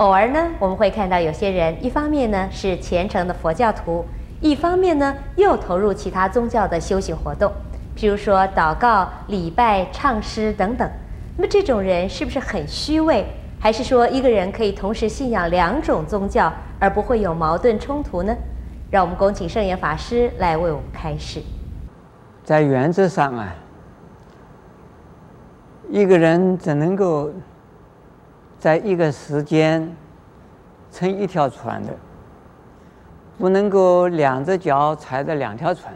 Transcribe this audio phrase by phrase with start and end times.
[0.00, 4.02] 偶尔呢，我们会看到有些人，一方面呢是虔诚的佛教徒，
[4.40, 7.52] 一方面呢又投入其他宗教的修行活动，
[7.94, 10.90] 譬如说祷告、礼拜、唱诗等等。
[11.36, 13.26] 那么这种人是不是很虚伪？
[13.60, 18.34] 还是说一个人可以同时信仰两种宗教而不会有矛盾冲突呢？
[18.90, 21.42] 让我们恭请圣严法师来为我们开示。
[22.42, 23.54] 在原则上啊，
[25.90, 27.30] 一个人只能够
[28.60, 29.96] 在一个时间
[30.92, 31.92] 乘一条船的，
[33.38, 35.92] 不能够两只脚踩着两条船。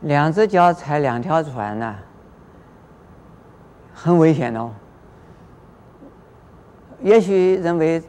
[0.00, 1.94] 两只脚踩两条船呢，
[3.94, 4.70] 很危险哦。
[7.02, 8.02] 也许认为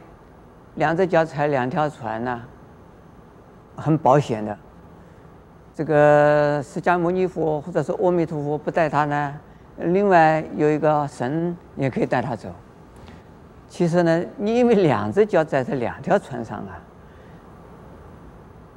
[0.74, 2.42] 两只脚踩两条船呢，
[3.76, 4.58] 很保险的。
[5.74, 9.34] 这个释迦牟尼佛或者是阿弥陀佛不带他呢，
[9.76, 12.48] 另外有一个神也可以带他走。
[13.72, 16.76] 其实呢，你因为两只脚在这两条船上啊，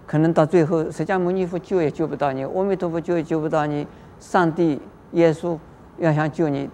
[0.07, 3.85] 可能到最后释迦牟尼佛救也救不到你，阿弥陀佛救也救不到你，
[4.21, 5.59] 上帝、耶稣
[5.97, 6.69] 要想救你，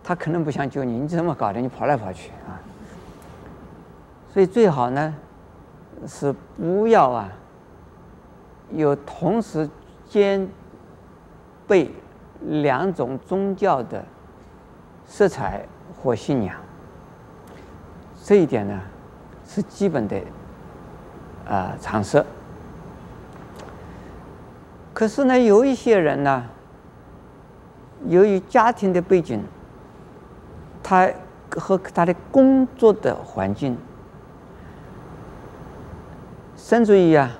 [0.00, 1.58] 他可能不想救你，你怎么搞的？
[1.58, 2.54] 你跑来跑去啊！
[4.32, 5.12] 所以最好呢，
[6.06, 7.28] 是不要啊。
[8.70, 9.68] 有同时
[10.08, 10.48] 兼
[11.66, 11.90] 备
[12.42, 14.04] 两种宗教的
[15.04, 15.64] 色彩
[16.00, 16.54] 或信仰，
[18.22, 18.80] 这一点呢
[19.46, 20.20] 是基本的
[21.48, 22.24] 啊常识。
[24.92, 26.44] 可是呢，有一些人呢，
[28.06, 29.42] 由于家庭的背景，
[30.82, 31.10] 他
[31.50, 33.76] 和他的工作的环境，
[36.56, 37.30] 甚至于啊。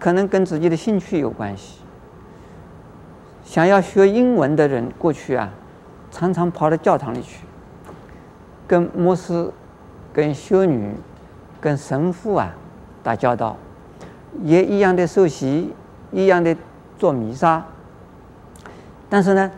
[0.00, 1.80] 可能跟自己的兴趣有关系。
[3.42, 5.50] 想要学英文的人，过去啊，
[6.12, 7.40] 常常跑到教堂里去，
[8.68, 9.50] 跟牧师、
[10.12, 10.94] 跟修女、
[11.60, 12.54] 跟神父啊
[13.02, 13.56] 打交道，
[14.42, 15.72] 也一样的受洗，
[16.12, 16.56] 一样的
[16.98, 17.64] 做弥撒。
[19.08, 19.50] 但是呢，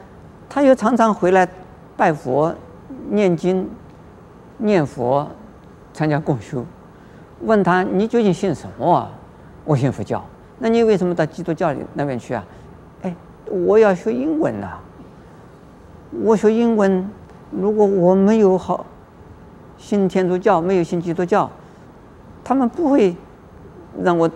[0.49, 1.49] 他又常常回来
[1.97, 2.55] 拜佛、
[3.09, 3.69] 念经、
[4.59, 5.29] 念佛、
[5.93, 6.65] 参加共修。
[7.43, 9.11] 问他：“你究竟信什么啊？”
[9.65, 10.25] 我信佛教，
[10.59, 12.45] 那你为什么到基督教里那边去啊？
[13.03, 13.15] 哎，
[13.47, 14.79] 我要学英文呐、
[16.23, 17.09] 我学英文，
[17.51, 18.85] 如果我没有好
[19.81, 21.51] 信天主教，没有信基督教，
[22.45, 23.17] 他们不会
[24.05, 24.31] 让我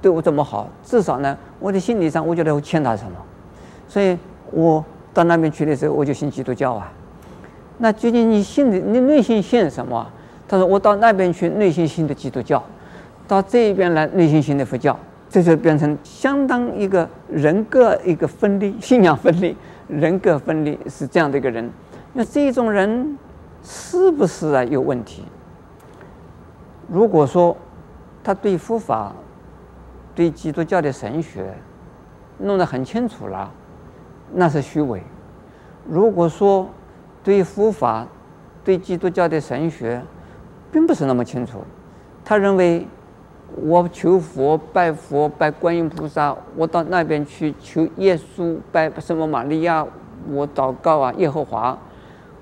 [0.00, 0.68] 对我这么好。
[0.82, 3.10] 至少呢，我的心理上我觉得我欠他什么，
[3.86, 4.18] 所以
[4.50, 6.90] 我到那边去的时候，我就信基督教啊。
[7.78, 10.10] 那究竟你信的，你内心信什么？
[10.48, 12.62] 他说我到那边去，内心信的基督教。
[13.28, 14.98] 到这边来，内心信的佛教，
[15.28, 19.54] 这就变成相当一个人格一个分离，信仰分离，
[19.88, 21.68] 人格分离是这样的一个人。
[22.12, 23.18] 那这种人
[23.68, 25.24] 是不是啊有问题？
[26.88, 27.56] 如果说
[28.22, 29.12] 他对佛法、
[30.14, 31.52] 对基督教的神学
[32.38, 33.50] 弄得很清楚了，
[34.32, 35.00] 那是虚伪；
[35.84, 36.68] 如果说
[37.24, 38.06] 对佛法、
[38.62, 40.00] 对基督教的神学
[40.70, 41.64] 并不是那么清楚，
[42.24, 42.86] 他认为。
[43.62, 49.86] 我求佛拜佛拜观音菩萨，我到那边去求耶稣拜圣母玛利亚，
[50.28, 51.78] 我祷告啊耶和华，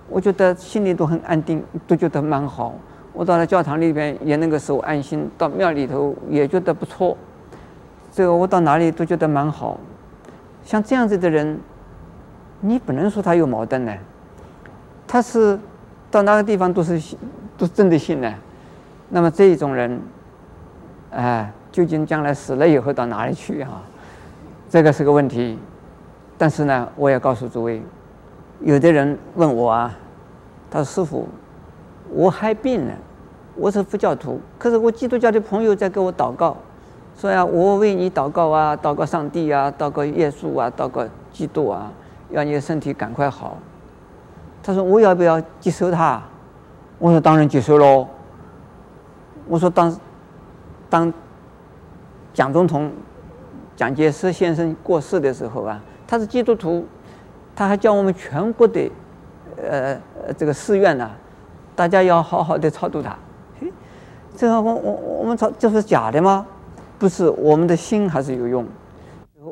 [0.08, 2.74] 我觉得心里都很安定，都觉得蛮好。
[3.12, 7.16] 我到了教堂里边也能够受安心，到庙里头也觉得不错。
[8.12, 9.78] 这个我到哪里都觉得蛮好。
[10.64, 11.58] 像这样子的人，
[12.60, 13.92] 你不能说他有矛盾呢。
[15.06, 15.58] 他是
[16.10, 17.18] 到哪个地方都是信，
[17.56, 18.34] 都真的信呢。
[19.08, 20.00] 那么这一种人。
[21.16, 23.80] 哎，究竟将来死了以后到哪里去啊？
[24.68, 25.56] 这个是个问题。
[26.36, 27.80] 但是呢，我也告诉诸位，
[28.60, 29.96] 有的人问我啊，
[30.70, 31.28] 他说师傅，
[32.10, 32.94] 我害病了，
[33.56, 36.56] 我是佛教徒，可是我基督教的朋友在给我祷告，
[37.16, 41.92] 说呀，我为你祷告啊，祷告上帝啊，祷告耶稣啊，祷告基督啊，
[42.30, 43.58] 要你的身体赶快好。
[44.62, 46.22] 他说我要不要接受他？
[46.98, 48.06] 我说当然接受喽。
[49.48, 49.94] 我说当。
[50.90, 51.12] 当
[52.32, 52.92] 蒋总统
[53.74, 56.86] 蒋介石先生过世的时候啊，他是基督徒，
[57.54, 58.90] 他还叫我们全国的
[59.56, 59.96] 呃
[60.36, 61.10] 这个寺院呢，
[61.76, 63.16] 大家要好好的超度他。
[63.60, 63.72] 嘿
[64.36, 66.46] 这个我我我们超这是假的吗？
[66.98, 68.64] 不是，我们的心还是有用。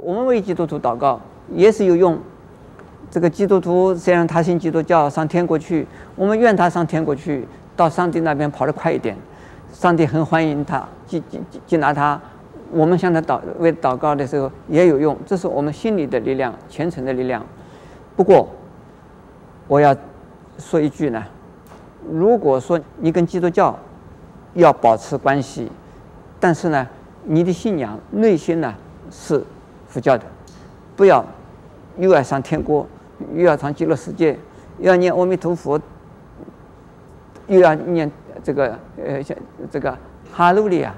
[0.02, 1.20] 我们为基督徒祷告
[1.50, 2.18] 也是有用。
[3.10, 7.46] 这个基督徒虽然他信基督教上天国去，我们愿他上天国去，
[7.76, 9.16] 到上帝那边跑得快一点。
[9.70, 12.18] 上帝很欢迎他，接接接纳他。
[12.70, 17.44] 我们向他祷为祷告的时候也有用，这是我们心里的力量，虔诚的力量。
[18.14, 18.48] 不过，
[19.66, 19.96] 我要
[20.58, 21.24] 说一句呢，
[22.10, 23.78] 如果说你跟基督教
[24.54, 25.70] 要保持关系，
[26.38, 26.86] 但是呢，
[27.24, 28.74] 你的信仰内心呢
[29.10, 29.42] 是
[29.88, 30.24] 佛教的，
[30.94, 31.24] 不要
[31.96, 32.86] 又要上天国，
[33.34, 34.38] 又要上极乐世界，
[34.78, 35.80] 又要念阿弥陀佛，
[37.46, 38.10] 又要念
[38.42, 39.22] 这个呃
[39.70, 39.96] 这个
[40.32, 40.94] 哈路利亚，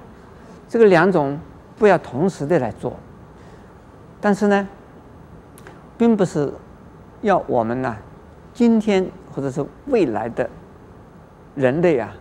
[0.69, 1.38] 这个两种
[1.78, 2.93] 不要同时的来做。
[4.20, 4.67] 但是呢，
[5.96, 6.52] 并不是
[7.25, 7.97] 要我们呢，
[8.53, 9.05] 今天
[9.35, 10.49] 或者是未来的
[11.56, 12.15] 人类啊，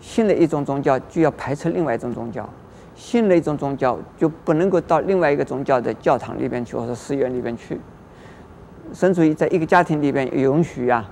[0.00, 2.48] 信了一种宗教就要排斥另外一种宗教，
[2.94, 7.80] 信了一种宗教就不能够到另外一个宗教的教堂里边去或者寺院里边去。
[8.92, 11.08] 甚至于在一个家庭里边允许啊，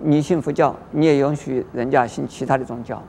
[0.00, 3.02] 你信佛教，你也允许人家信其他的宗教。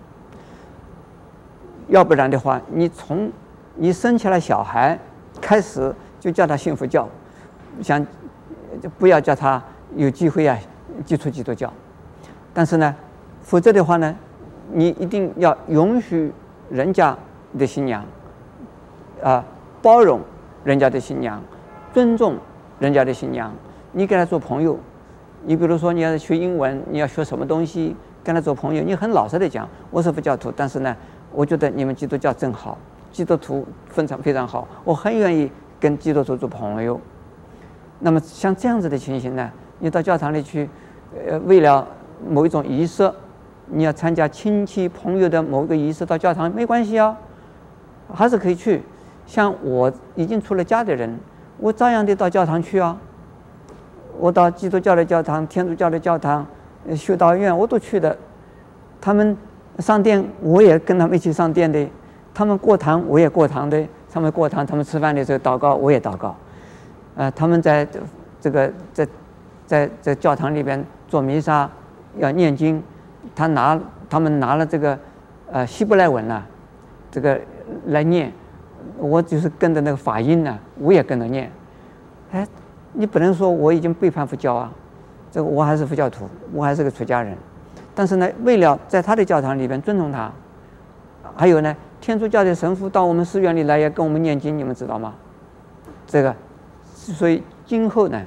[1.87, 3.31] 要不然的话，你从
[3.75, 4.99] 你生下来小孩
[5.39, 5.93] 开始。
[6.23, 7.05] 就叫他信佛教，
[7.81, 8.07] 想
[8.81, 9.61] 就不要叫他
[9.95, 10.57] 有机会啊
[11.05, 11.71] 接触基督教。
[12.53, 12.95] 但是呢，
[13.41, 14.15] 否则的话呢，
[14.71, 16.31] 你一定要允许
[16.69, 17.17] 人家
[17.57, 18.03] 的新娘，
[19.21, 19.43] 啊，
[19.81, 20.21] 包容
[20.63, 21.41] 人家的新娘，
[21.93, 22.35] 尊重
[22.79, 23.51] 人家的新娘。
[23.91, 24.77] 你跟他做朋友，
[25.43, 30.95] 你比如说你要学英文，你要学什么东西，跟他做朋友，你很老实的讲，我是佛教徒，但是呢，
[31.31, 32.77] 我觉得你们基督教真好，
[33.11, 35.51] 基督徒非常非常好，我很愿意。
[35.79, 36.97] 跟基督徒做朋友，
[38.05, 40.69] 那么像这样子的情形呢，你到教堂里去，
[41.25, 41.87] 呃，为了
[42.29, 43.09] 某一种仪式，
[43.67, 47.17] 你要参加亲戚朋友的某个仪式，到教堂没关系啊，
[48.13, 48.83] 还是可以去。
[49.25, 51.17] 像我已经出了家的人，
[51.57, 52.97] 我照样得到教堂去啊。
[54.19, 56.45] 我到基督教的教堂、天主教的教堂、
[56.95, 58.15] 修道院我都去的。
[58.99, 59.35] 他们
[59.79, 61.87] 上殿，我也跟他们一起上殿的；
[62.33, 63.81] 他们过堂，我也过堂的。
[64.11, 66.35] 他们过堂，他们吃饭的时候祷告，我也祷告。
[67.15, 67.87] 呃，他们在
[68.41, 69.07] 这个在
[69.65, 71.69] 在在教堂里边做弥撒，
[72.17, 72.81] 要念经，
[73.35, 73.79] 他拿
[74.09, 74.97] 他们拿了这个
[75.51, 76.43] 呃希伯来文呐，
[77.11, 77.39] 这个
[77.87, 78.31] 来念，
[78.97, 81.51] 我就是跟着那个法音呢，我也跟着念。
[82.31, 82.47] 哎，
[82.93, 84.71] 你不能说我已经背叛佛教啊，
[85.31, 87.37] 这个我还是佛教徒，我还是个出家人。
[87.95, 90.31] 但是呢，为了在他的教堂里边尊重他，
[91.35, 91.75] 还有呢。
[92.01, 95.13] 天主教的神父到我们寺院里来要跟我们念经，你们知道吗？
[96.05, 96.35] 这个，
[97.11, 98.21] 所以今后呢，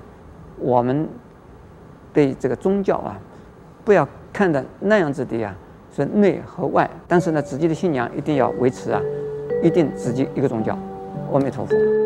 [0.58, 1.08] 我们
[2.12, 3.18] 对这个宗教啊，
[3.84, 5.54] 不要看的那样子的呀，
[5.94, 9.00] 是内和外，但是呢，自己的信仰一定要维持啊，
[9.62, 10.76] 一定自己一个宗教。
[11.32, 12.05] 阿弥陀佛。